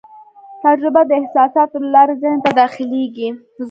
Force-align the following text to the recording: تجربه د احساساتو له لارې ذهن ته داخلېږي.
تجربه 0.63 1.01
د 1.07 1.11
احساساتو 1.21 1.75
له 1.83 1.89
لارې 1.95 2.15
ذهن 2.21 2.39
ته 2.45 2.51
داخلېږي. 2.61 3.29